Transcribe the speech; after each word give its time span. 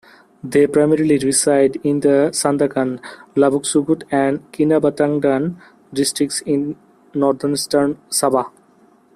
They 0.43 0.65
primarily 0.65 1.19
reside 1.19 1.75
in 1.83 1.99
the 1.99 2.31
Sandakan, 2.33 2.99
Labuk-Sugut, 3.35 4.01
and 4.09 4.39
Kinabatangan 4.51 5.61
districts 5.93 6.41
in 6.43 6.75
northeastern 7.13 7.99
Sabah. 8.09 8.49